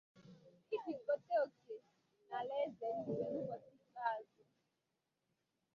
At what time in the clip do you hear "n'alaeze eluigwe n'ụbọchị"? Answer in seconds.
2.27-3.73